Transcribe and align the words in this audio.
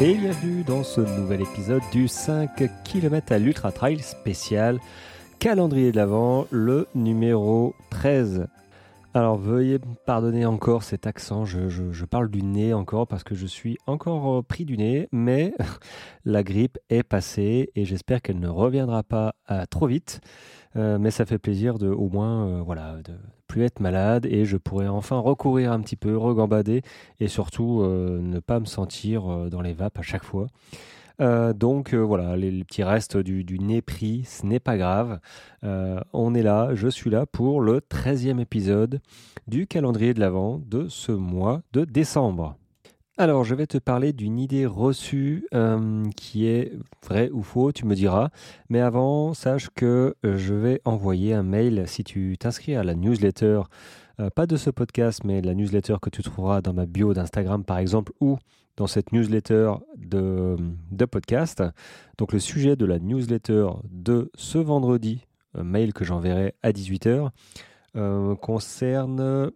et 0.00 0.14
bienvenue 0.14 0.62
dans 0.62 0.82
ce 0.82 1.00
nouvel 1.00 1.40
épisode 1.40 1.82
du 1.90 2.06
5 2.06 2.50
km 2.84 3.32
à 3.32 3.38
l'Ultra 3.38 3.72
Trail 3.72 3.98
spécial 4.00 4.78
calendrier 5.38 5.90
de 5.90 5.96
l'Avent, 5.96 6.46
le 6.50 6.86
numéro 6.94 7.74
13. 7.88 8.46
Alors 9.14 9.38
veuillez 9.38 9.78
pardonner 10.04 10.44
encore 10.44 10.82
cet 10.82 11.06
accent, 11.06 11.46
je, 11.46 12.04
parle 12.04 12.28
du 12.28 12.42
nez 12.42 12.74
encore 12.74 13.06
parce 13.06 13.24
que 13.24 13.34
je 13.34 13.46
suis 13.46 13.78
encore 13.86 14.38
euh, 14.38 14.42
pris 14.42 14.66
du 14.66 14.76
nez, 14.76 15.08
mais 15.12 15.54
la 16.26 16.42
grippe 16.42 16.78
est 16.90 17.02
passée 17.02 17.70
et 17.74 17.86
j'espère 17.86 18.20
qu'elle 18.20 18.38
ne 18.38 18.48
reviendra 18.48 19.02
pas 19.02 19.34
euh, 19.50 19.64
trop 19.70 19.86
vite. 19.86 20.20
Euh, 20.76 20.98
mais 20.98 21.10
ça 21.10 21.24
fait 21.24 21.38
plaisir 21.38 21.78
de 21.78 21.88
au 21.88 22.10
moins 22.10 22.60
voilà 22.60 22.96
de 23.02 23.14
être 23.64 23.80
malade 23.80 24.26
et 24.26 24.44
je 24.44 24.56
pourrais 24.56 24.88
enfin 24.88 25.18
recourir 25.18 25.72
un 25.72 25.80
petit 25.80 25.96
peu, 25.96 26.16
regambader 26.16 26.82
et 27.20 27.28
surtout 27.28 27.82
ne 27.82 28.38
pas 28.40 28.60
me 28.60 28.66
sentir 28.66 29.48
dans 29.50 29.60
les 29.60 29.72
vapes 29.72 29.98
à 29.98 30.02
chaque 30.02 30.24
fois. 30.24 30.48
Euh, 31.20 31.52
donc 31.52 31.94
euh, 31.94 31.98
voilà, 31.98 32.36
les, 32.36 32.64
petits 32.64 32.84
restes 32.84 33.16
du, 33.16 33.58
nez 33.58 33.82
pris, 33.82 34.24
ce 34.24 34.44
n'est 34.44 34.60
pas 34.60 34.76
grave. 34.76 35.20
Euh, 35.64 36.00
on 36.12 36.34
est 36.34 36.42
là, 36.42 36.70
je 36.74 36.88
suis 36.88 37.10
là 37.10 37.26
pour 37.26 37.60
le 37.60 37.80
13e 37.80 38.40
épisode 38.40 39.00
du 39.46 39.66
calendrier 39.66 40.14
de 40.14 40.20
l'Avent 40.20 40.60
de 40.66 40.88
ce 40.88 41.12
mois 41.12 41.62
de 41.72 41.84
décembre. 41.84 42.56
Alors, 43.18 43.44
je 43.44 43.54
vais 43.54 43.66
te 43.66 43.78
parler 43.78 44.12
d'une 44.12 44.38
idée 44.38 44.66
reçue 44.66 45.48
qui 46.16 46.46
est 46.46 46.72
vraie 47.02 47.30
ou 47.30 47.42
faux, 47.42 47.72
tu 47.72 47.86
me 47.86 47.94
diras. 47.94 48.28
Mais 48.68 48.80
avant, 48.80 49.32
sache 49.32 49.70
que 49.74 50.14
je 50.22 50.52
vais 50.52 50.82
envoyer 50.84 51.32
un 51.32 51.42
mail 51.42 51.84
si 51.86 52.04
tu 52.04 52.36
t'inscris 52.38 52.76
à 52.76 52.84
la 52.84 52.94
newsletter, 52.94 53.62
pas 54.34 54.46
de 54.46 54.56
ce 54.56 54.68
podcast, 54.68 55.24
mais 55.24 55.40
la 55.40 55.54
newsletter 55.54 55.96
que 56.02 56.10
tu 56.10 56.22
trouveras 56.22 56.60
dans 56.60 56.74
ma 56.74 56.84
bio 56.84 57.14
d'Instagram 57.14 57.64
par 57.64 57.78
exemple, 57.78 58.12
ou 58.20 58.36
dans 58.76 58.86
cette 58.86 59.12
newsletter 59.12 59.72
de, 59.96 60.56
podcast. 61.10 61.62
Donc 62.18 62.34
le 62.34 62.38
sujet 62.38 62.76
de 62.76 62.84
la 62.84 62.98
newsletter 62.98 63.68
de 63.90 64.30
ce 64.34 64.58
vendredi, 64.58 65.26
mail 65.54 65.94
que 65.94 66.04
j'enverrai 66.04 66.54
à 66.62 66.70
18h, 66.70 67.30
euh, 67.96 68.34
concerne 68.36 69.50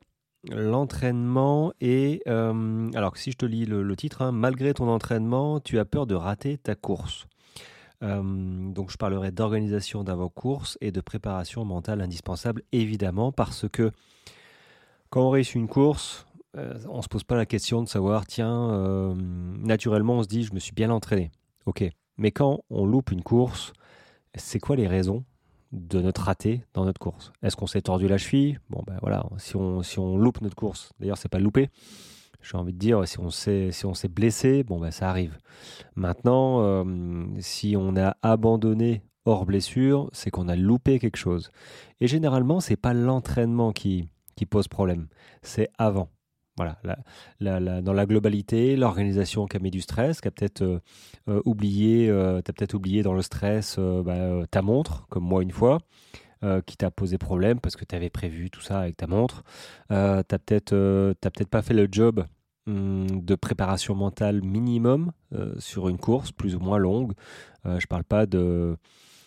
l'entraînement 0.48 1.72
et 1.80 2.22
euh, 2.26 2.90
alors 2.94 3.16
si 3.16 3.32
je 3.32 3.36
te 3.36 3.46
lis 3.46 3.66
le, 3.66 3.96
titre, 3.96 4.22
hein, 4.22 4.32
malgré 4.32 4.74
ton 4.74 4.88
entraînement, 4.88 5.60
tu 5.60 5.78
as 5.78 5.84
peur 5.84 6.06
de 6.06 6.14
rater 6.14 6.58
ta 6.58 6.74
course. 6.74 7.26
Euh, 8.02 8.22
donc 8.72 8.90
je 8.90 8.96
parlerai 8.96 9.30
d'organisation 9.30 10.02
d'avant-course 10.02 10.78
et 10.80 10.90
de 10.90 11.00
préparation 11.02 11.64
mentale 11.64 12.00
indispensable 12.00 12.62
évidemment 12.72 13.30
parce 13.30 13.68
que 13.68 13.90
quand 15.10 15.22
on 15.22 15.30
réussit 15.30 15.56
une 15.56 15.68
course, 15.68 16.26
euh, 16.56 16.78
on 16.88 17.02
se 17.02 17.08
pose 17.08 17.24
pas 17.24 17.36
la 17.36 17.46
question 17.46 17.82
de 17.82 17.88
savoir, 17.88 18.26
tiens, 18.26 19.14
naturellement, 19.58 20.18
on 20.18 20.22
se 20.22 20.28
dit, 20.28 20.44
je 20.44 20.54
me 20.54 20.60
suis 20.60 20.72
bien 20.72 20.90
entraîné. 20.90 21.30
Ok. 21.66 21.84
Mais 22.16 22.30
quand 22.30 22.60
on 22.70 22.86
loupe 22.86 23.10
une 23.10 23.22
course, 23.22 23.72
c'est 24.34 24.60
quoi 24.60 24.76
les 24.76 24.86
raisons 24.86 25.24
de 25.72 26.00
notre 26.00 26.22
raté 26.22 26.64
dans 26.74 26.84
notre 26.84 26.98
course 26.98 27.32
Est-ce 27.42 27.56
qu'on 27.56 27.66
s'est 27.66 27.82
tordu 27.82 28.08
la 28.08 28.18
cheville? 28.18 28.58
Bon, 28.70 28.82
ben 28.86 28.96
voilà, 29.00 29.24
si 29.38 29.56
on, 29.56 29.82
si 29.82 29.98
on 29.98 30.16
loupe 30.16 30.40
notre 30.40 30.56
course, 30.56 30.92
d'ailleurs, 30.98 31.18
c'est 31.18 31.28
pas 31.28 31.38
louper. 31.38 31.70
J'ai 32.42 32.56
envie 32.56 32.72
de 32.72 32.78
dire, 32.78 33.06
si 33.06 33.18
on 33.20 33.30
s'est 33.30 33.70
si 33.70 33.84
on 33.84 33.94
s'est 33.94 34.08
blessé, 34.08 34.62
bon, 34.62 34.80
ben 34.80 34.90
ça 34.90 35.10
arrive. 35.10 35.36
Maintenant, 35.94 36.62
euh, 36.62 37.26
si 37.40 37.76
on 37.76 37.96
a 37.96 38.16
abandonné 38.22 39.02
hors 39.26 39.44
blessure, 39.44 40.08
c'est 40.12 40.30
qu'on 40.30 40.48
a 40.48 40.56
loupé 40.56 40.98
quelque 40.98 41.18
chose. 41.18 41.50
Et 42.00 42.06
généralement, 42.06 42.60
c'est 42.60 42.76
pas 42.76 42.94
l'entraînement 42.94 43.72
qui, 43.72 44.08
qui 44.36 44.46
pose 44.46 44.68
problème, 44.68 45.08
c'est 45.42 45.68
avant. 45.78 46.08
Voilà, 47.40 47.80
dans 47.80 47.92
la 47.92 48.06
globalité, 48.06 48.76
l'organisation 48.76 49.46
qui 49.46 49.56
a 49.56 49.60
mis 49.60 49.70
du 49.70 49.80
stress, 49.80 50.20
qui 50.20 50.28
a 50.28 50.30
peut-être 50.30 50.62
euh, 50.62 50.80
euh, 51.28 51.40
oublié, 51.46 52.08
euh, 52.08 52.38
as 52.38 52.52
peut-être 52.52 52.74
oublié 52.74 53.02
dans 53.02 53.14
le 53.14 53.22
stress 53.22 53.78
bah, 53.78 54.46
ta 54.50 54.60
montre, 54.60 55.06
comme 55.08 55.24
moi 55.24 55.42
une 55.42 55.52
fois, 55.52 55.78
qui 56.66 56.76
t'a 56.76 56.90
posé 56.90 57.18
problème 57.18 57.60
parce 57.60 57.76
que 57.76 57.84
tu 57.84 57.94
avais 57.94 58.08
prévu 58.08 58.50
tout 58.50 58.62
ça 58.62 58.80
avec 58.80 58.96
ta 58.96 59.06
montre. 59.06 59.42
tu 59.88 59.94
n'as 59.94 60.22
peut-être 60.22 60.70
peut 60.70 61.44
pas 61.50 61.62
fait 61.62 61.74
le 61.74 61.86
job 61.90 62.24
hum, 62.66 63.06
de 63.22 63.34
préparation 63.34 63.94
mentale 63.94 64.42
minimum 64.42 65.12
sur 65.58 65.88
une 65.88 65.98
course 65.98 66.32
plus 66.32 66.56
ou 66.56 66.60
moins 66.60 66.78
longue. 66.78 67.12
je 67.64 67.86
parle 67.86 68.04
pas 68.04 68.24
de 68.24 68.76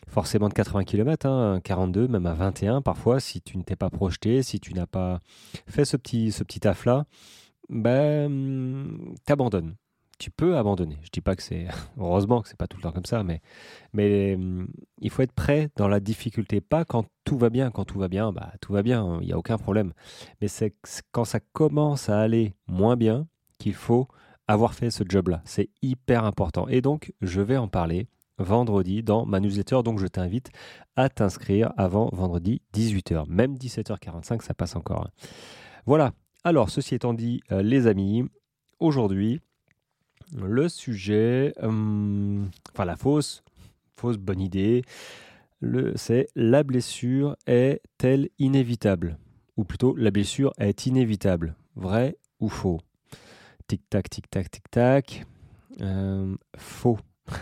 forcément 0.08 0.50
de 0.50 0.54
80 0.54 0.84
km, 0.84 1.28
hein, 1.28 1.60
42, 1.64 2.08
même 2.08 2.26
à 2.26 2.34
21 2.34 2.82
parfois, 2.82 3.20
si 3.20 3.42
tu 3.42 3.58
ne 3.58 3.64
t'es 3.64 3.76
pas 3.76 3.90
projeté, 3.90 4.44
si 4.44 4.60
tu 4.60 4.74
n'as 4.74 4.86
pas 4.86 5.20
fait 5.68 5.86
ce 5.86 5.98
petit, 5.98 6.32
ce 6.32 6.44
petit 6.44 6.60
taf-là, 6.60 7.06
ben, 7.70 9.16
t'abandonnes. 9.26 9.76
Tu 10.20 10.30
peux 10.32 10.58
abandonner. 10.58 11.00
Je 11.04 11.10
dis 11.12 11.22
pas 11.22 11.36
que 11.36 11.42
c'est 11.42 11.68
heureusement 11.98 12.42
que 12.42 12.48
c'est 12.48 12.58
pas 12.58 12.68
tout 12.68 12.78
le 12.78 12.84
temps 12.84 12.92
comme 12.92 13.06
ça, 13.06 13.24
mais 13.24 13.42
mais 13.94 14.38
il 15.02 15.10
faut 15.10 15.22
être 15.24 15.34
prêt 15.34 15.70
dans 15.76 15.88
la 15.88 16.00
difficulté, 16.00 16.62
pas 16.62 16.86
quand 16.86 17.06
tout 17.26 17.38
va 17.38 17.50
bien. 17.50 17.72
Quand 17.72 17.86
tout 17.86 18.00
va 18.00 18.08
bien, 18.08 18.32
bah 18.32 18.54
tout 18.62 18.74
va 18.74 18.84
bien, 18.84 19.20
il 19.22 19.28
n'y 19.28 19.34
a 19.34 19.38
aucun 19.38 19.58
problème. 19.58 19.94
Mais 20.40 20.48
c'est 20.48 20.76
quand 21.12 21.26
ça 21.26 21.40
commence 21.40 22.10
à 22.10 22.20
aller 22.20 22.54
moins 22.68 22.96
bien 22.96 23.28
qu'il 23.58 23.74
faut 23.74 24.08
avoir 24.48 24.74
fait 24.74 24.92
ce 24.92 25.04
job-là. 25.08 25.42
C'est 25.46 25.70
hyper 25.82 26.26
important. 26.26 26.68
Et 26.68 26.82
donc 26.82 27.14
je 27.22 27.42
vais 27.42 27.58
en 27.58 27.68
parler 27.68 28.08
vendredi 28.38 29.04
dans 29.04 29.26
ma 29.26 29.40
newsletter. 29.40 29.82
Donc 29.84 30.00
je 30.00 30.08
t'invite 30.08 30.50
à 30.96 31.10
t'inscrire 31.10 31.74
avant 31.78 32.10
vendredi 32.14 32.62
18h. 32.74 33.26
Même 33.28 33.56
17h45, 33.56 34.42
ça 34.42 34.54
passe 34.54 34.76
encore. 34.76 35.08
Hein. 35.08 35.28
Voilà. 35.86 36.14
Alors, 36.44 36.70
ceci 36.70 36.96
étant 36.96 37.14
dit, 37.14 37.42
euh, 37.52 37.62
les 37.62 37.88
amis, 37.88 38.26
aujourd'hui, 38.80 39.40
le 40.36 40.68
sujet, 40.68 41.54
hum, 41.62 42.50
enfin 42.74 42.86
la 42.86 42.96
fausse, 42.96 43.44
fausse 43.96 44.18
bonne 44.18 44.42
idée, 44.42 44.84
c'est 45.96 46.28
la 46.36 46.64
blessure 46.64 47.38
est-elle 47.48 48.30
inévitable? 48.40 49.18
Ou 49.56 49.64
plutôt, 49.64 49.96
la 49.96 50.12
blessure 50.12 50.52
est 50.58 50.86
inévitable. 50.86 51.56
Vrai 51.76 52.18
ou 52.40 52.50
faux? 52.50 52.82
Tic-tac, 53.68 54.10
tic-tac, 54.10 54.52
tic-tac. 54.52 55.26
Euh, 55.82 56.36
faux. 56.58 56.98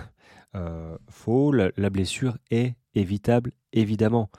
Euh, 0.56 0.98
faux, 1.10 1.52
la, 1.52 1.90
blessure 1.90 2.38
est 2.50 2.76
évitable, 2.94 3.52
évidemment. 3.74 4.30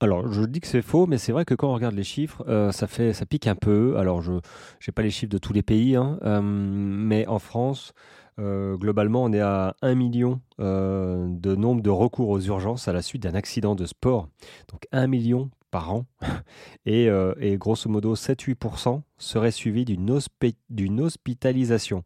Alors, 0.00 0.30
je 0.30 0.42
dis 0.42 0.60
que 0.60 0.66
c'est 0.66 0.82
faux, 0.82 1.06
mais 1.06 1.18
c'est 1.18 1.32
vrai 1.32 1.44
que 1.44 1.54
quand 1.54 1.70
on 1.70 1.74
regarde 1.74 1.94
les 1.94 2.04
chiffres, 2.04 2.44
euh, 2.48 2.72
ça 2.72 2.86
fait, 2.86 3.12
ça 3.12 3.24
pique 3.24 3.46
un 3.46 3.54
peu. 3.54 3.96
Alors, 3.96 4.20
je 4.20 4.32
n'ai 4.32 4.92
pas 4.94 5.02
les 5.02 5.10
chiffres 5.10 5.32
de 5.32 5.38
tous 5.38 5.52
les 5.52 5.62
pays, 5.62 5.96
hein, 5.96 6.18
euh, 6.24 6.40
mais 6.42 7.26
en 7.26 7.38
France, 7.38 7.92
globalement, 8.38 9.22
on 9.22 9.32
est 9.32 9.40
à 9.40 9.76
1 9.80 9.94
million 9.94 10.40
de 10.58 11.54
nombre 11.54 11.82
de 11.82 11.90
recours 11.90 12.30
aux 12.30 12.40
urgences 12.40 12.88
à 12.88 12.92
la 12.92 13.00
suite 13.00 13.22
d'un 13.22 13.34
accident 13.34 13.76
de 13.76 13.86
sport. 13.86 14.28
Donc, 14.72 14.88
1 14.90 15.06
million 15.06 15.50
par 15.70 15.92
an. 15.92 16.06
Et, 16.84 17.06
et 17.38 17.56
grosso 17.56 17.88
modo, 17.88 18.16
7-8% 18.16 19.02
seraient 19.18 19.52
suivis 19.52 19.84
d'une 19.84 21.00
hospitalisation. 21.00 22.02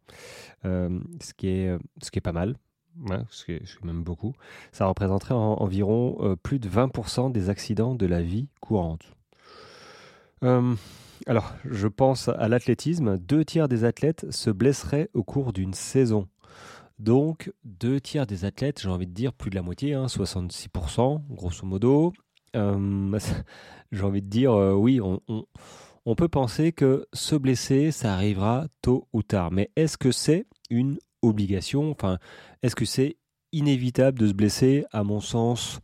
ce, 0.63 1.33
qui 1.35 1.47
est, 1.47 1.75
ce 2.03 2.11
qui 2.11 2.19
est 2.19 2.21
pas 2.21 2.31
mal 2.31 2.55
ce 3.29 3.45
qui 3.45 3.51
est 3.53 3.83
même 3.83 4.03
beaucoup, 4.03 4.33
ça 4.71 4.85
représenterait 4.85 5.33
environ 5.33 6.17
euh, 6.21 6.35
plus 6.35 6.59
de 6.59 6.69
20% 6.69 7.31
des 7.31 7.49
accidents 7.49 7.95
de 7.95 8.05
la 8.05 8.21
vie 8.21 8.47
courante. 8.59 9.13
Euh, 10.43 10.75
alors, 11.27 11.53
je 11.65 11.87
pense 11.87 12.29
à 12.29 12.47
l'athlétisme. 12.47 13.17
Deux 13.17 13.43
tiers 13.43 13.67
des 13.67 13.83
athlètes 13.83 14.25
se 14.31 14.49
blesseraient 14.49 15.09
au 15.13 15.23
cours 15.23 15.53
d'une 15.53 15.73
saison. 15.73 16.27
Donc, 16.97 17.51
deux 17.63 17.99
tiers 18.01 18.27
des 18.27 18.45
athlètes, 18.45 18.81
j'ai 18.81 18.89
envie 18.89 19.07
de 19.07 19.13
dire 19.13 19.33
plus 19.33 19.49
de 19.49 19.55
la 19.55 19.61
moitié, 19.61 19.95
66%, 19.95 21.17
hein, 21.17 21.21
grosso 21.29 21.65
modo. 21.65 22.13
Euh, 22.55 23.17
j'ai 23.91 24.03
envie 24.03 24.21
de 24.21 24.27
dire, 24.27 24.53
oui, 24.53 24.99
on, 25.01 25.21
on 26.05 26.15
peut 26.15 26.27
penser 26.27 26.71
que 26.71 27.05
se 27.13 27.35
blesser, 27.35 27.91
ça 27.91 28.13
arrivera 28.13 28.65
tôt 28.81 29.07
ou 29.13 29.21
tard. 29.21 29.51
Mais 29.51 29.69
est-ce 29.75 29.97
que 29.97 30.11
c'est 30.11 30.47
une 30.69 30.97
obligation? 31.21 31.91
Enfin, 31.91 32.17
est-ce 32.61 32.75
que 32.75 32.85
c'est 32.85 33.17
inévitable 33.51 34.19
de 34.19 34.27
se 34.27 34.33
blesser? 34.33 34.85
À 34.91 35.03
mon 35.03 35.19
sens, 35.19 35.79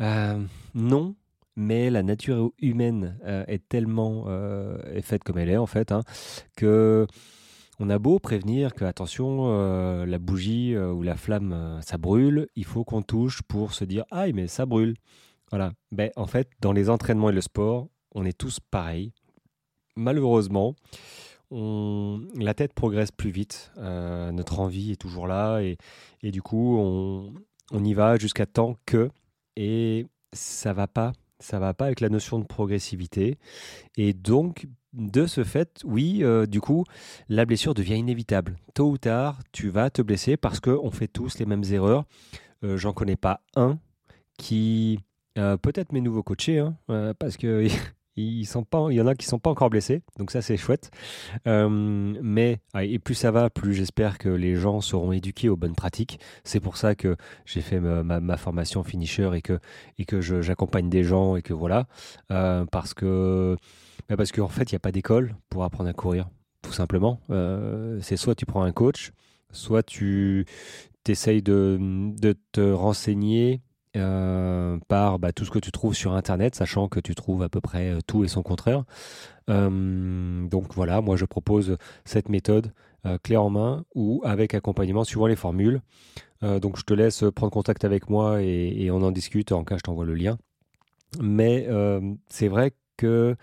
euh, 0.00 0.40
non. 0.74 1.14
Mais 1.56 1.90
la 1.90 2.04
nature 2.04 2.52
humaine 2.60 3.18
euh, 3.24 3.44
est 3.48 3.68
tellement 3.68 4.26
euh, 4.28 4.78
faite 5.02 5.24
comme 5.24 5.38
elle 5.38 5.50
est 5.50 5.56
en 5.56 5.66
fait 5.66 5.90
hein, 5.90 6.02
que 6.56 7.04
on 7.80 7.90
a 7.90 7.98
beau 7.98 8.20
prévenir 8.20 8.74
que 8.74 8.84
attention 8.84 9.48
la 10.04 10.18
bougie 10.18 10.76
ou 10.76 11.02
la 11.02 11.16
flamme 11.16 11.80
ça 11.82 11.98
brûle, 11.98 12.46
il 12.54 12.64
faut 12.64 12.84
qu'on 12.84 13.02
touche 13.02 13.42
pour 13.42 13.74
se 13.74 13.84
dire 13.84 14.04
ah 14.10 14.26
mais 14.32 14.46
ça 14.46 14.66
brûle. 14.66 14.94
Voilà. 15.50 15.72
Ben 15.90 16.10
en 16.14 16.26
fait 16.26 16.48
dans 16.60 16.72
les 16.72 16.90
entraînements 16.90 17.30
et 17.30 17.32
le 17.32 17.40
sport, 17.40 17.88
on 18.14 18.24
est 18.24 18.36
tous 18.36 18.60
pareils. 18.60 19.12
Malheureusement, 19.96 20.74
la 21.50 22.54
tête 22.54 22.72
progresse 22.74 23.10
plus 23.10 23.30
vite, 23.30 23.72
euh, 23.78 24.30
notre 24.32 24.60
envie 24.60 24.92
est 24.92 25.00
toujours 25.00 25.26
là 25.26 25.60
et, 25.60 25.78
du 26.22 26.42
coup 26.42 26.76
on, 26.78 27.84
y 27.84 27.94
va 27.94 28.16
jusqu'à 28.18 28.46
temps 28.46 28.76
que 28.86 29.10
et 29.56 30.06
ça 30.32 30.72
va 30.72 30.86
pas 30.86 31.12
ça 31.40 31.58
va 31.58 31.72
pas 31.72 31.86
avec 31.86 32.00
la 32.00 32.08
notion 32.08 32.40
de 32.40 32.44
progressivité. 32.44 33.38
Et 33.96 34.12
donc, 34.12 34.66
de 34.92 35.24
ce 35.26 35.44
fait, 35.44 35.80
oui, 35.84 36.24
du 36.48 36.60
coup, 36.60 36.84
la 37.28 37.46
blessure 37.46 37.74
devient 37.74 37.94
inévitable. 37.94 38.56
Tôt 38.74 38.90
ou 38.90 38.98
tard, 38.98 39.38
tu 39.52 39.68
vas 39.68 39.88
te 39.88 40.02
blesser 40.02 40.36
parce 40.36 40.58
qu'on 40.58 40.90
fait 40.90 41.06
tous 41.06 41.38
les 41.38 41.46
mêmes 41.46 41.62
erreurs. 41.70 42.06
J'en 42.62 42.92
connais 42.92 43.14
pas 43.14 43.40
un 43.54 43.78
qui, 44.36 44.98
peut-être 45.34 45.92
mes 45.92 46.00
nouveaux 46.00 46.24
coachés, 46.24 46.58
hein, 46.58 46.76
parce 47.20 47.36
que 47.36 47.68
ils 48.18 48.46
sont 48.46 48.64
pas, 48.64 48.86
il 48.90 48.96
y 48.96 49.00
en 49.00 49.06
a 49.06 49.14
qui 49.14 49.26
sont 49.26 49.38
pas 49.38 49.50
encore 49.50 49.70
blessés, 49.70 50.02
donc 50.18 50.30
ça 50.30 50.42
c'est 50.42 50.56
chouette. 50.56 50.90
Euh, 51.46 51.68
mais 51.68 52.60
et 52.80 52.98
plus 52.98 53.14
ça 53.14 53.30
va, 53.30 53.50
plus 53.50 53.74
j'espère 53.74 54.18
que 54.18 54.28
les 54.28 54.56
gens 54.56 54.80
seront 54.80 55.12
éduqués 55.12 55.48
aux 55.48 55.56
bonnes 55.56 55.74
pratiques. 55.74 56.20
C'est 56.44 56.60
pour 56.60 56.76
ça 56.76 56.94
que 56.94 57.16
j'ai 57.44 57.60
fait 57.60 57.80
ma, 57.80 58.36
formation 58.36 58.82
finisher 58.82 59.30
et 59.34 59.42
que 59.42 59.58
et 59.98 60.04
que 60.04 60.20
j'accompagne 60.20 60.88
des 60.88 61.04
gens 61.04 61.36
et 61.36 61.42
que 61.42 61.52
voilà, 61.54 61.86
euh, 62.30 62.64
parce 62.70 62.94
que 62.94 63.56
bah, 64.08 64.16
parce 64.16 64.32
qu'en 64.32 64.48
fait 64.48 64.70
il 64.70 64.74
n'y 64.74 64.76
a 64.76 64.80
pas 64.80 64.92
d'école 64.92 65.36
pour 65.50 65.64
apprendre 65.64 65.90
à 65.90 65.92
courir, 65.92 66.28
tout 66.62 66.72
simplement. 66.72 67.20
Euh, 67.30 67.98
c'est 68.02 68.16
soit 68.16 68.34
tu 68.34 68.46
prends 68.46 68.62
un 68.62 68.72
coach, 68.72 69.12
soit 69.52 69.82
tu 69.82 70.46
essayes 71.06 71.42
de 71.42 72.36
te 72.52 72.60
renseigner 72.70 73.62
euh, 73.96 74.78
par 74.88 75.18
bah, 75.18 75.32
tout 75.32 75.44
ce 75.44 75.50
que 75.50 75.58
tu 75.58 75.72
trouves 75.72 75.94
sur 75.94 76.12
Internet, 76.12 76.54
sachant 76.54 76.88
que 76.88 77.00
tu 77.00 77.14
trouves 77.14 77.42
à 77.42 77.48
peu 77.48 77.60
près 77.60 77.90
euh, 77.90 77.98
tout 78.06 78.24
et 78.24 78.28
son 78.28 78.42
contraire. 78.42 78.84
Euh, 79.48 80.46
donc 80.46 80.74
voilà, 80.74 81.00
moi 81.00 81.16
je 81.16 81.24
propose 81.24 81.76
cette 82.04 82.28
méthode 82.28 82.72
clé 83.22 83.36
en 83.38 83.48
main 83.48 83.84
ou 83.94 84.20
avec 84.24 84.52
accompagnement 84.52 85.02
suivant 85.02 85.28
les 85.28 85.36
formules. 85.36 85.80
donc 86.42 86.76
je 86.76 86.82
te 86.82 86.92
laisse 86.92 87.24
prendre 87.34 87.50
contact 87.50 87.84
avec 87.84 88.10
moi 88.10 88.42
et, 88.42 88.90
on 88.90 89.00
en 89.02 89.12
discute. 89.12 89.52
En 89.52 89.64
cas, 89.64 89.78
je 89.78 89.82
t'envoie 89.82 90.04
le 90.04 90.14
lien. 90.14 90.36
Mais 91.18 91.66
c'est 92.28 92.48
vrai 92.48 92.72
que 92.98 93.34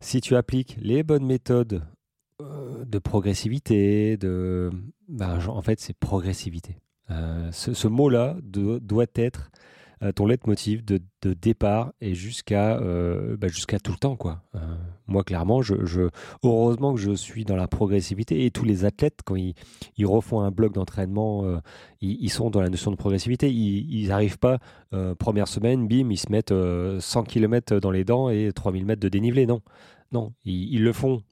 si 0.00 0.20
tu 0.20 0.34
appliques 0.34 0.76
les 0.80 1.04
bonnes 1.04 1.26
méthodes 1.26 1.84
de 2.40 2.98
progressivité, 2.98 4.16
de, 4.16 4.72
bah, 5.08 5.38
en 5.46 5.62
fait 5.62 5.78
c'est 5.78 5.96
progressivité. 5.96 6.78
Ce, 7.08 7.86
mot-là 7.88 8.36
doit 8.42 9.06
être 9.14 9.50
euh, 10.02 10.12
ton 10.12 10.26
leitmotiv 10.26 10.84
de, 10.84 11.00
de 11.22 11.32
départ 11.32 11.94
et 12.02 12.14
jusqu'à 12.14 12.76
euh, 12.80 13.38
bah, 13.38 13.48
jusqu'à 13.48 13.80
tout 13.80 13.92
le 13.92 13.96
temps 13.96 14.14
quoi. 14.14 14.42
Euh, 14.54 14.58
moi 15.06 15.24
clairement, 15.24 15.62
heureusement 16.44 16.92
que 16.92 17.00
je 17.00 17.12
suis 17.12 17.46
dans 17.46 17.56
la 17.56 17.66
progressivité 17.66 18.44
et 18.44 18.50
tous 18.50 18.66
les 18.66 18.84
athlètes 18.84 19.20
quand 19.24 19.36
ils, 19.36 19.54
ils 19.96 20.04
refont 20.04 20.42
un 20.42 20.50
bloc 20.50 20.74
d'entraînement, 20.74 21.60
ils, 22.02 22.28
sont 22.28 22.50
dans 22.50 22.60
la 22.60 22.68
notion 22.68 22.90
de 22.90 22.96
progressivité. 22.96 23.50
Ils 23.50 24.08
n'arrivent 24.08 24.38
pas 24.38 24.58
première 25.18 25.48
semaine, 25.48 25.88
bim, 25.88 26.10
ils 26.10 26.18
se 26.18 26.30
mettent 26.30 26.52
100 27.00 27.22
km 27.22 27.78
dans 27.78 27.92
les 27.92 28.04
dents 28.04 28.28
et 28.28 28.52
3000 28.52 28.84
mètres 28.84 29.00
de 29.00 29.08
dénivelé. 29.08 29.46
Non, 29.46 29.62
non, 30.10 30.34
ils, 30.44 30.82
le 30.82 30.92
font 30.92 31.22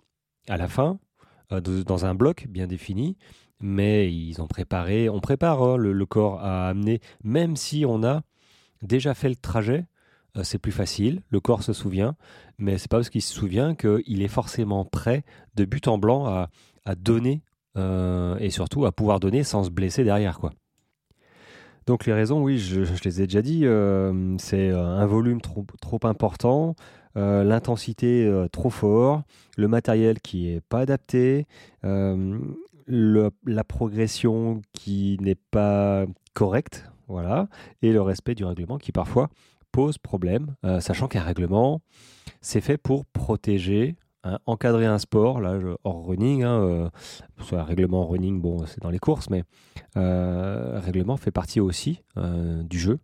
à 0.49 0.57
la 0.57 0.69
fin 0.69 1.01
dans 1.51 2.07
un 2.07 2.15
bloc 2.15 2.47
bien 2.49 2.69
défini 2.69 3.19
mais 3.61 4.13
ils 4.13 4.41
ont 4.41 4.47
préparé, 4.47 5.09
on 5.09 5.21
prépare 5.21 5.63
hein, 5.63 5.77
le, 5.77 6.07
corps 6.07 6.41
à 6.41 6.69
amener, 6.69 7.01
même 7.23 7.57
si 7.57 7.85
on 7.87 8.03
a 8.03 8.23
déjà 8.83 9.15
fait 9.15 9.29
le 9.29 9.37
trajet, 9.37 9.87
euh, 10.37 10.43
c'est 10.43 10.59
plus 10.59 10.73
facile, 10.73 11.23
le 11.31 11.41
corps 11.41 11.63
se 11.63 11.73
souvient, 11.73 12.17
mais 12.59 12.79
c'est 12.79 12.91
pas 12.91 12.99
parce 12.99 13.11
qu'il 13.11 13.23
se 13.23 13.33
souvient 13.33 13.75
qu'il 13.75 14.23
est 14.23 14.29
forcément 14.29 14.85
prêt 14.85 15.25
de 15.55 15.65
but 15.65 15.89
en 15.89 15.99
blanc 15.99 16.27
à, 16.27 16.49
donner 16.97 17.43
euh, 17.79 18.37
et 18.39 18.51
surtout 18.51 18.85
à 18.85 18.93
pouvoir 18.93 19.21
donner 19.21 19.43
sans 19.43 19.65
se 19.65 19.71
blesser 19.71 20.05
derrière. 20.05 20.39
Donc 21.87 22.05
les 22.05 22.13
raisons, 22.13 22.43
oui, 22.43 22.59
je, 22.59 22.83
les 23.05 23.23
ai 23.23 23.27
déjà 23.27 23.41
dit, 23.43 23.65
euh, 23.65 24.37
c'est 24.39 24.71
un 24.71 25.07
volume 25.07 25.41
trop, 25.41 25.65
important, 26.03 26.75
l'intensité 27.15 28.31
trop 28.53 28.71
fort, 28.71 29.23
le 29.57 29.69
matériel 29.69 30.21
qui 30.21 30.51
est 30.51 30.61
pas 30.61 30.81
adapté, 30.81 31.47
la 32.87 33.65
progression 33.65 34.61
qui 34.73 35.17
n'est 35.21 35.39
pas 35.51 36.05
correcte, 36.35 36.91
voilà, 37.09 37.49
et 37.83 37.93
le 37.93 38.03
respect 38.03 38.35
du 38.35 38.45
règlement 38.45 38.79
qui 38.79 38.93
parfois 38.93 39.29
pose 39.75 39.99
problème, 39.99 40.55
euh, 40.65 40.79
sachant 40.79 41.09
qu'un 41.09 41.23
règlement, 41.23 41.81
c'est 42.41 42.61
fait 42.61 42.79
pour 42.79 43.05
protéger, 43.07 43.97
hein, 44.23 44.39
encadrer 44.47 44.87
un 44.87 44.99
sport, 44.99 45.41
là, 45.41 45.59
hors 45.83 46.07
running, 46.07 46.45
hein, 46.45 46.61
euh, 46.61 46.91
soit 47.41 47.59
un 47.59 47.65
règlement 47.65 48.07
running, 48.07 48.41
bon, 48.41 48.65
c'est 48.67 48.81
dans 48.81 48.91
les 48.91 49.01
courses, 49.01 49.29
mais 49.31 49.43
euh, 49.97 50.79
règlement 50.79 51.17
fait 51.17 51.33
partie 51.33 51.59
aussi 51.59 52.03
du 52.17 52.79
jeu. 52.79 53.01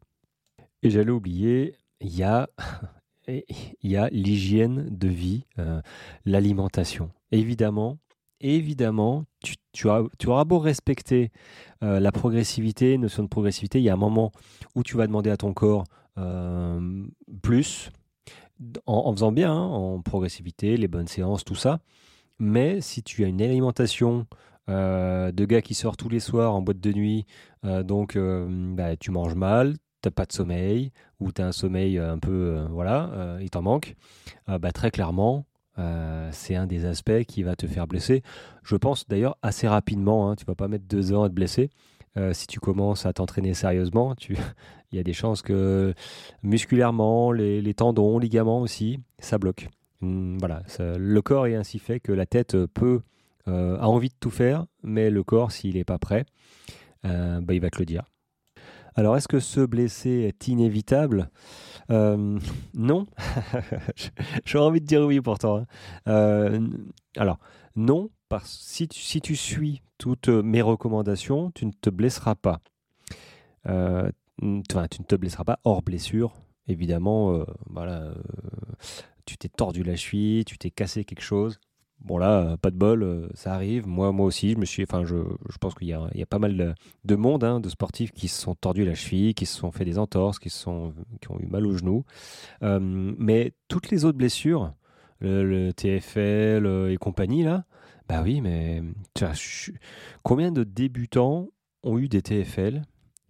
Et 0.84 0.90
j'allais 0.90 1.10
oublier, 1.10 1.74
il 2.00 2.16
y 2.16 2.22
a, 2.22 2.48
il 3.26 3.90
y 3.90 3.96
a 3.96 4.08
l'hygiène 4.10 4.86
de 4.90 5.08
vie, 5.08 5.46
l'alimentation. 6.24 7.10
Évidemment, 7.32 7.98
évidemment, 8.40 9.24
tu, 9.42 9.56
tu, 9.72 9.88
auras 9.88 10.44
beau 10.44 10.58
respecter 10.58 11.30
euh, 11.82 12.00
la 12.00 12.12
progressivité, 12.12 12.98
notion 12.98 13.22
de 13.22 13.28
progressivité, 13.28 13.78
il 13.78 13.84
y 13.84 13.90
a 13.90 13.94
un 13.94 13.96
moment 13.96 14.32
où 14.74 14.82
tu 14.82 14.96
vas 14.96 15.06
demander 15.06 15.30
à 15.30 15.36
ton 15.36 15.52
corps 15.52 15.84
euh, 16.18 17.04
plus, 17.42 17.90
en, 18.86 19.12
faisant 19.12 19.32
bien, 19.32 19.52
hein, 19.52 19.66
en 19.66 20.00
progressivité, 20.00 20.76
les 20.76 20.88
bonnes 20.88 21.08
séances, 21.08 21.44
tout 21.44 21.54
ça. 21.54 21.80
Mais 22.38 22.80
si 22.80 23.02
tu 23.02 23.24
as 23.24 23.28
une 23.28 23.42
alimentation 23.42 24.26
euh, 24.68 25.32
de 25.32 25.44
gars 25.44 25.62
qui 25.62 25.74
sort 25.74 25.96
tous 25.96 26.08
les 26.08 26.20
soirs 26.20 26.54
en 26.54 26.62
boîte 26.62 26.80
de 26.80 26.92
nuit, 26.92 27.26
donc 27.62 28.16
bah, 28.16 28.96
tu 28.96 29.10
manges 29.10 29.34
mal, 29.34 29.76
t'as 30.00 30.10
pas 30.10 30.24
de 30.24 30.32
sommeil, 30.32 30.92
ou 31.18 31.30
tu 31.32 31.42
as 31.42 31.46
un 31.46 31.52
sommeil 31.52 31.98
un 31.98 32.18
peu, 32.18 32.64
voilà, 32.70 33.36
il 33.42 33.50
t'en 33.50 33.60
manque, 33.60 33.96
bah, 34.46 34.72
très 34.72 34.90
clairement, 34.90 35.44
euh, 35.80 36.28
c'est 36.32 36.54
un 36.54 36.66
des 36.66 36.84
aspects 36.84 37.24
qui 37.26 37.42
va 37.42 37.56
te 37.56 37.66
faire 37.66 37.86
blesser. 37.86 38.22
Je 38.62 38.76
pense 38.76 39.08
d'ailleurs 39.08 39.36
assez 39.42 39.66
rapidement. 39.66 40.30
Hein, 40.30 40.36
tu 40.36 40.44
vas 40.44 40.54
pas 40.54 40.68
mettre 40.68 40.84
deux 40.86 41.12
ans 41.12 41.22
à 41.22 41.28
te 41.28 41.34
blesser. 41.34 41.70
Euh, 42.16 42.32
si 42.32 42.46
tu 42.46 42.60
commences 42.60 43.06
à 43.06 43.12
t'entraîner 43.12 43.54
sérieusement, 43.54 44.14
il 44.28 44.96
y 44.96 44.98
a 44.98 45.02
des 45.02 45.12
chances 45.12 45.42
que 45.42 45.94
musculairement, 46.42 47.32
les, 47.32 47.74
tendons, 47.74 48.18
ligaments 48.18 48.60
aussi, 48.60 49.00
ça 49.18 49.38
bloque. 49.38 49.68
Hmm, 50.00 50.38
voilà, 50.38 50.62
le 50.78 51.20
corps 51.22 51.46
est 51.46 51.54
ainsi 51.54 51.78
fait 51.78 52.00
que 52.00 52.12
la 52.12 52.26
tête 52.26 52.56
peut 52.66 53.00
euh, 53.48 53.78
a 53.78 53.88
envie 53.88 54.08
de 54.08 54.14
tout 54.18 54.30
faire, 54.30 54.66
mais 54.82 55.10
le 55.10 55.22
corps, 55.22 55.52
s'il 55.52 55.76
n'est 55.76 55.84
pas 55.84 55.98
prêt, 55.98 56.24
bah, 57.04 57.54
il 57.54 57.60
va 57.60 57.70
te 57.70 57.78
le 57.78 57.86
dire. 57.86 58.04
Alors, 58.94 59.16
est-ce 59.16 59.28
que 59.28 59.40
se 59.40 59.60
blesser 59.60 60.10
est 60.10 60.48
inévitable? 60.48 61.30
Euh, 61.90 62.38
Non. 62.74 63.06
J'aurais 64.44 64.66
envie 64.66 64.80
de 64.80 64.86
dire 64.86 65.02
oui 65.02 65.20
pourtant. 65.20 65.58
Hein. 65.58 65.66
Euh, 66.08 66.68
alors, 67.16 67.38
non, 67.76 68.10
parce 68.28 68.50
si 68.50 68.88
tu, 68.88 69.00
si 69.00 69.20
tu 69.20 69.36
suis 69.36 69.82
toutes 69.98 70.28
mes 70.28 70.62
recommandations, 70.62 71.50
tu 71.50 71.66
ne 71.66 71.72
te 71.72 71.90
blesseras 71.90 72.34
pas. 72.34 72.60
Euh, 73.68 74.10
enfin, 74.42 74.86
tu 74.88 75.00
ne 75.00 75.06
te 75.06 75.14
blesseras 75.14 75.44
pas 75.44 75.60
hors 75.64 75.82
blessure. 75.82 76.34
Évidemment, 76.66 77.44
voilà, 77.68 78.14
tu 79.26 79.36
t'es 79.36 79.48
tordu 79.48 79.82
la 79.82 79.96
cheville, 79.96 80.44
tu 80.44 80.56
t'es 80.56 80.70
cassé 80.70 81.04
quelque 81.04 81.22
chose 81.22 81.58
Bon 82.02 82.16
là, 82.16 82.40
euh, 82.40 82.56
pas 82.56 82.70
de 82.70 82.76
bol, 82.76 83.02
euh, 83.02 83.28
ça 83.34 83.52
arrive. 83.52 83.86
Moi, 83.86 84.10
moi 84.12 84.26
aussi, 84.26 84.52
je 84.52 84.58
me 84.58 84.64
suis, 84.64 84.82
enfin, 84.82 85.04
je, 85.04 85.16
je 85.50 85.58
pense 85.58 85.74
qu'il 85.74 85.88
y, 85.88 85.90
y 85.90 86.22
a, 86.22 86.26
pas 86.26 86.38
mal 86.38 86.74
de, 87.04 87.16
monde, 87.16 87.44
hein, 87.44 87.60
de 87.60 87.68
sportifs 87.68 88.12
qui 88.12 88.28
se 88.28 88.40
sont 88.40 88.54
tordus 88.54 88.84
la 88.84 88.94
cheville, 88.94 89.34
qui 89.34 89.44
se 89.44 89.56
sont 89.56 89.70
fait 89.70 89.84
des 89.84 89.98
entorses, 89.98 90.38
qui 90.38 90.48
sont, 90.48 90.94
qui 91.20 91.30
ont 91.30 91.38
eu 91.38 91.46
mal 91.46 91.66
au 91.66 91.76
genou. 91.76 92.04
Euh, 92.62 92.78
mais 92.80 93.52
toutes 93.68 93.90
les 93.90 94.04
autres 94.06 94.16
blessures, 94.16 94.72
le, 95.20 95.72
TFL 95.72 96.88
et 96.90 96.96
compagnie 96.96 97.42
là, 97.42 97.64
bah 98.08 98.22
oui, 98.24 98.40
mais 98.40 98.82
combien 100.22 100.50
de 100.50 100.64
débutants 100.64 101.48
ont 101.82 101.98
eu 101.98 102.08
des 102.08 102.22
TFL, 102.22 102.82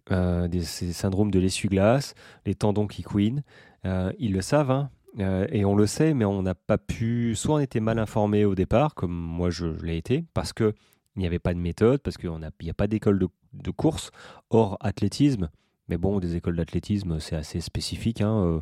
des, 0.09 0.61
syndromes 0.61 1.29
de 1.29 1.39
l'essuie-glace, 1.39 2.15
les 2.45 2.55
tendons 2.55 2.87
qui 2.87 3.03
couinent, 3.03 3.43
ils 3.83 4.31
le 4.31 4.41
savent. 4.41 4.71
Hein, 4.71 4.89
euh, 5.19 5.47
et 5.51 5.65
on 5.65 5.75
le 5.75 5.87
sait, 5.87 6.13
mais 6.13 6.25
on 6.25 6.41
n'a 6.41 6.55
pas 6.55 6.77
pu. 6.77 7.35
Soit 7.35 7.55
on 7.55 7.59
était 7.59 7.79
mal 7.79 7.99
informé 7.99 8.45
au 8.45 8.55
départ, 8.55 8.95
comme 8.95 9.11
moi 9.11 9.49
je, 9.49 9.65
l'ai 9.83 9.97
été, 9.97 10.23
parce 10.33 10.53
qu'il 10.53 10.73
n'y 11.17 11.25
avait 11.25 11.39
pas 11.39 11.53
de 11.53 11.59
méthode, 11.59 12.01
parce 12.01 12.17
qu'il 12.17 12.29
n'y 12.29 12.69
a, 12.69 12.73
pas 12.73 12.87
d'école 12.87 13.19
de, 13.19 13.71
course. 13.71 14.11
hors 14.49 14.77
athlétisme, 14.79 15.49
mais 15.89 15.97
bon, 15.97 16.19
des 16.19 16.35
écoles 16.35 16.55
d'athlétisme, 16.55 17.19
c'est 17.19 17.35
assez 17.35 17.61
spécifique. 17.61 18.21
Hein, 18.21 18.45
euh, 18.45 18.61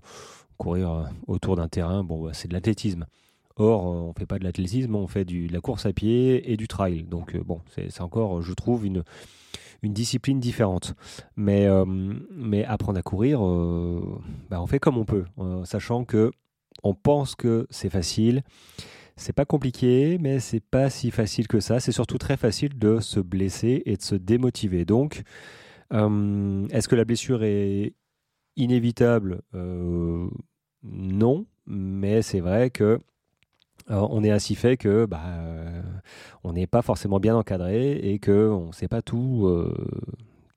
courir 0.57 0.91
euh, 0.91 1.03
autour 1.27 1.55
d'un 1.55 1.67
terrain, 1.67 2.03
bon, 2.03 2.25
bah, 2.25 2.31
c'est 2.33 2.47
de 2.47 2.53
l'athlétisme. 2.53 3.05
Or, 3.55 3.85
on 3.85 4.07
ne 4.09 4.13
fait 4.17 4.25
pas 4.25 4.39
de 4.39 4.45
l'athlétisme, 4.45 4.95
on 4.95 5.07
fait 5.07 5.25
de 5.25 5.51
la 5.51 5.59
course 5.59 5.85
à 5.85 5.93
pied 5.93 6.51
et 6.51 6.57
du 6.57 6.67
trail. 6.67 7.03
Donc, 7.03 7.35
bon, 7.37 7.61
c'est 7.75 8.01
encore, 8.01 8.41
je 8.41 8.53
trouve, 8.53 8.85
une, 8.85 9.03
une 9.81 9.93
discipline 9.93 10.39
différente. 10.39 10.93
Mais, 11.35 11.67
euh, 11.67 11.85
mais 11.85 12.65
apprendre 12.65 12.99
à 12.99 13.01
courir, 13.01 13.45
euh, 13.45 14.19
bah, 14.49 14.61
on 14.61 14.67
fait 14.67 14.79
comme 14.79 14.97
on 14.97 15.05
peut, 15.05 15.25
euh, 15.39 15.63
sachant 15.65 16.05
que 16.05 16.31
on 16.83 16.93
pense 16.93 17.35
que 17.35 17.67
c'est 17.69 17.89
facile. 17.89 18.43
C'est 19.17 19.33
pas 19.33 19.45
compliqué, 19.45 20.17
mais 20.19 20.39
c'est 20.39 20.61
pas 20.61 20.89
si 20.89 21.11
facile 21.11 21.47
que 21.47 21.59
ça. 21.59 21.81
C'est 21.81 21.91
surtout 21.91 22.17
très 22.17 22.37
facile 22.37 22.77
de 22.77 22.99
se 23.01 23.19
blesser 23.19 23.83
et 23.85 23.97
de 23.97 24.01
se 24.01 24.15
démotiver. 24.15 24.85
Donc, 24.85 25.23
est-ce 25.91 26.87
que 26.87 26.95
la 26.95 27.03
blessure 27.03 27.43
est 27.43 27.95
inévitable? 28.55 29.41
Non, 30.83 31.45
mais 31.65 32.21
c'est 32.21 32.39
vrai 32.39 32.69
que 32.69 33.01
on 33.89 34.23
est 34.23 34.31
ainsi 34.31 34.55
fait 34.55 34.77
que 34.77 35.05
bah, 35.05 35.21
on 36.43 36.53
n'est 36.53 36.67
pas 36.67 36.81
forcément 36.81 37.19
bien 37.19 37.35
encadré 37.35 37.93
et 37.93 38.19
qu'on 38.19 38.67
ne 38.67 38.71
sait 38.71 38.87
pas 38.87 39.01
tout, 39.01 39.49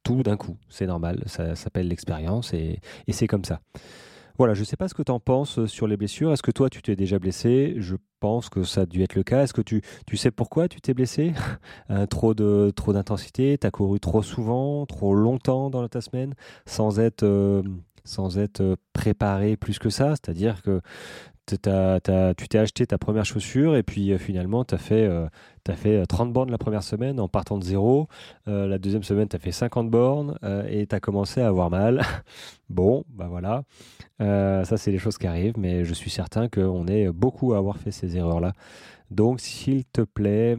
tout 0.03 0.23
d'un 0.23 0.37
coup. 0.37 0.57
C'est 0.69 0.87
normal, 0.87 1.23
ça 1.27 1.55
s'appelle 1.55 1.89
l'expérience 1.89 2.53
et, 2.55 2.81
c'est 3.11 3.27
comme 3.27 3.45
ça. 3.45 3.61
Voilà, 4.39 4.55
je 4.55 4.61
ne 4.61 4.65
sais 4.65 4.77
pas 4.77 4.89
ce 4.89 4.95
que 4.95 5.03
tu 5.03 5.13
en 5.13 5.21
penses 5.21 5.67
sur 5.67 5.87
les 5.87 5.97
blessures. 5.97 6.33
Est-ce 6.33 6.43
que 6.43 6.51
toi, 6.51 6.71
tu 6.71 6.81
t'es 6.81 6.97
déjà 6.97 7.19
blessé? 7.19 7.75
Je 7.77 7.97
pense 8.19 8.49
que 8.49 8.65
ça 8.65 8.83
a 8.83 8.87
dû 8.87 9.03
être 9.03 9.15
le 9.15 9.23
cas. 9.23 9.43
Est-ce 9.43 9.53
que 9.53 9.61
tu, 9.61 9.83
tu 10.07 10.17
sais 10.17 10.31
pourquoi 10.31 10.69
tu 10.69 10.81
t'es 10.81 10.95
blessé? 10.95 11.35
Trop 12.11 12.35
de 12.35 12.73
trop 12.75 12.93
d'intensité? 12.93 13.59
Tu 13.59 13.67
as 13.67 13.71
couru 13.71 14.01
trop 14.01 14.23
souvent, 14.23 14.87
trop 14.87 15.15
longtemps 15.15 15.71
dans 15.71 15.87
ta 15.87 16.01
semaine, 16.01 16.35
sans 16.67 16.99
être, 16.99 17.63
sans 18.05 18.39
être 18.39 18.77
préparé 18.95 19.57
plus 19.57 19.79
que 19.79 19.91
ça? 19.91 20.11
C'est-à-dire 20.11 20.63
que 20.63 20.81
tu 21.57 22.49
t'es 22.49 22.59
acheté 22.59 22.87
ta 22.87 22.99
première 22.99 23.25
chaussure 23.25 23.77
et 23.77 23.83
puis 23.83 24.13
euh, 24.13 24.19
finalement 24.19 24.65
tu 24.65 24.75
as 24.75 24.79
fait, 24.79 25.05
euh, 25.05 25.27
fait 25.75 26.05
30 26.07 26.29
euh, 26.29 26.33
bornes 26.33 26.51
la 26.51 26.59
première 26.59 26.83
semaine 26.83 27.21
en 27.21 27.29
partant 27.29 27.59
de 27.59 27.65
zéro. 27.65 28.09
la 28.47 28.79
deuxième 28.79 29.03
semaine 29.03 29.29
tu 29.29 29.37
as 29.37 29.39
fait 29.39 29.53
50 29.53 29.91
bornes 29.91 30.39
et 30.69 30.87
tu 30.87 30.95
as 30.95 31.01
commencé 31.01 31.41
à 31.41 31.49
avoir 31.49 31.71
mal. 31.71 32.03
bon, 32.71 33.05
bah 33.09 33.27
voilà. 33.29 33.65
ça 34.19 34.77
c'est 34.77 34.91
les 34.91 34.99
choses 34.99 35.19
qui 35.19 35.27
arrivent, 35.27 35.59
mais 35.59 35.85
je 35.85 35.95
suis 35.95 36.11
certain 36.11 36.49
qu'on 36.49 36.87
est 36.87 37.09
beaucoup 37.09 37.55
à 37.55 37.59
avoir 37.59 37.77
fait 37.77 37.91
ces 37.91 38.17
erreurs-là. 38.17 38.53
Donc 39.11 39.41
s'il 39.41 39.85
te 39.85 40.01
plaît, 40.01 40.57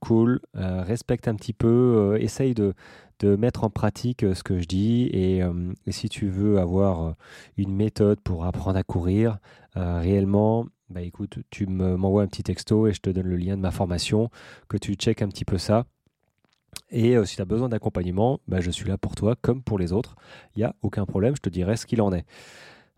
cool, 0.00 0.40
respecte 0.54 1.28
un 1.28 1.34
petit 1.34 1.52
peu, 1.52 2.16
essaye 2.20 2.54
de, 2.54 2.74
mettre 3.22 3.64
en 3.64 3.70
pratique 3.70 4.24
ce 4.34 4.42
que 4.42 4.58
je 4.58 4.64
dis 4.66 5.10
et, 5.12 5.42
si 5.88 6.08
tu 6.08 6.28
veux 6.28 6.58
avoir 6.58 7.14
une 7.56 7.74
méthode 7.74 8.20
pour 8.20 8.44
apprendre 8.44 8.78
à 8.78 8.82
courir, 8.82 9.38
euh, 9.76 10.00
réellement, 10.00 10.66
bah 10.88 11.02
écoute, 11.02 11.38
tu 11.50 11.66
m'envoies 11.66 12.22
un 12.22 12.26
petit 12.26 12.42
texto 12.42 12.88
et 12.88 12.92
je 12.92 13.00
te 13.00 13.10
donne 13.10 13.26
le 13.26 13.36
lien 13.36 13.56
de 13.56 13.62
ma 13.62 13.70
formation, 13.70 14.30
que 14.68 14.76
tu 14.76 14.94
checkes 14.94 15.22
un 15.22 15.28
petit 15.28 15.44
peu 15.44 15.58
ça. 15.58 15.84
Et 16.90 17.16
euh, 17.16 17.24
si 17.24 17.36
tu 17.36 17.42
as 17.42 17.44
besoin 17.44 17.68
d'accompagnement, 17.68 18.40
bah, 18.48 18.60
je 18.60 18.70
suis 18.70 18.88
là 18.88 18.98
pour 18.98 19.14
toi 19.14 19.36
comme 19.40 19.62
pour 19.62 19.78
les 19.78 19.92
autres. 19.92 20.16
Il 20.56 20.60
n'y 20.60 20.64
a 20.64 20.74
aucun 20.82 21.04
problème, 21.04 21.36
je 21.36 21.40
te 21.40 21.48
dirai 21.48 21.76
ce 21.76 21.86
qu'il 21.86 22.02
en 22.02 22.12
est. 22.12 22.24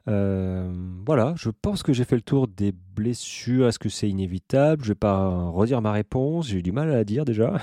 Euh, 0.09 0.71
voilà, 1.07 1.35
je 1.37 1.51
pense 1.51 1.83
que 1.83 1.93
j'ai 1.93 2.05
fait 2.05 2.17
le 2.17 2.23
tour 2.23 2.49
des 2.49 2.73
blessures. 2.73 3.69
Est-ce 3.69 3.79
que 3.79 3.89
c'est 3.89 4.09
inévitable? 4.09 4.83
Je 4.83 4.89
vais 4.89 4.95
pas 4.95 5.29
redire 5.51 5.81
ma 5.81 5.93
réponse, 5.93 6.49
j'ai 6.49 6.59
eu 6.59 6.63
du 6.63 6.73
mal 6.73 6.91
à 6.91 6.95
la 6.95 7.05
dire 7.05 7.25
déjà. 7.25 7.61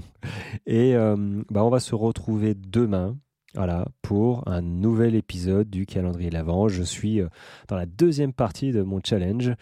Et 0.66 0.94
bah, 1.50 1.64
on 1.64 1.70
va 1.70 1.80
se 1.80 1.94
retrouver 1.94 2.54
demain 2.54 3.16
voilà, 3.54 3.86
pour 4.02 4.46
un 4.48 4.62
nouvel 4.62 5.14
épisode 5.14 5.70
du 5.70 5.86
calendrier 5.86 6.28
de 6.28 6.34
l'Avent. 6.34 6.68
Je 6.68 6.82
suis 6.82 7.20
euh, 7.20 7.28
dans 7.68 7.76
la 7.76 7.86
deuxième 7.86 8.32
partie 8.32 8.72
de 8.72 8.82
mon 8.82 9.00
challenge. 9.02 9.52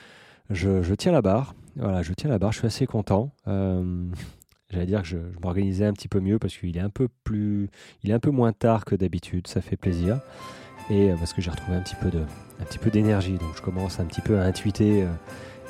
Je, 0.50 0.94
tiens 0.94 1.12
la 1.12 1.22
barre. 1.22 1.54
Voilà, 1.76 2.02
je 2.02 2.12
tiens 2.14 2.30
la 2.30 2.38
barre. 2.38 2.52
Je 2.52 2.58
suis 2.58 2.66
assez 2.66 2.86
content. 2.86 3.34
Euh, 3.48 4.06
j'allais 4.70 4.86
dire 4.86 5.02
que 5.02 5.08
je, 5.08 5.18
m'organisais 5.42 5.84
un 5.84 5.92
petit 5.92 6.08
peu 6.08 6.20
mieux 6.20 6.38
parce 6.38 6.56
qu'il 6.56 6.76
est 6.76 6.80
un 6.80 6.90
peu 6.90 7.08
plus, 7.22 7.68
il 8.02 8.10
est 8.10 8.14
un 8.14 8.20
peu 8.20 8.30
moins 8.30 8.52
tard 8.52 8.84
que 8.84 8.94
d'habitude. 8.94 9.46
Ça 9.46 9.60
fait 9.60 9.76
plaisir. 9.76 10.20
Et 10.90 11.10
euh, 11.10 11.16
parce 11.16 11.32
que 11.32 11.40
j'ai 11.40 11.50
retrouvé 11.50 11.76
un 11.76 11.80
petit 11.80 11.96
peu 11.96 12.10
de, 12.10 12.20
un 12.60 12.64
petit 12.64 12.78
peu 12.78 12.90
d'énergie. 12.90 13.38
Donc 13.38 13.56
je 13.56 13.62
commence 13.62 14.00
un 14.00 14.04
petit 14.04 14.20
peu 14.20 14.38
à 14.38 14.42
intuiter 14.42 15.06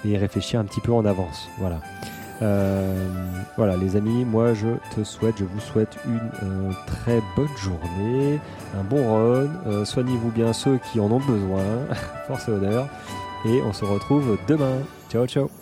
et 0.04 0.18
réfléchir 0.18 0.60
un 0.60 0.64
petit 0.64 0.80
peu 0.80 0.92
en 0.92 1.04
avance. 1.04 1.48
Voilà. 1.58 1.80
Euh, 2.42 3.08
voilà 3.56 3.76
les 3.76 3.94
amis, 3.94 4.24
moi 4.24 4.52
je 4.52 4.68
te 4.96 5.04
souhaite, 5.04 5.36
je 5.38 5.44
vous 5.44 5.60
souhaite 5.60 5.96
une 6.06 6.30
euh, 6.42 6.72
très 6.86 7.22
bonne 7.36 7.56
journée, 7.56 8.40
un 8.76 8.82
bon 8.82 9.14
run, 9.14 9.50
euh, 9.66 9.84
soignez-vous 9.84 10.30
bien 10.30 10.52
ceux 10.52 10.78
qui 10.78 10.98
en 10.98 11.10
ont 11.10 11.20
besoin, 11.20 11.62
force 12.26 12.48
et 12.48 12.52
honneur, 12.52 12.88
et 13.44 13.62
on 13.62 13.72
se 13.72 13.84
retrouve 13.84 14.38
demain. 14.48 14.78
Ciao 15.08 15.26
ciao 15.26 15.61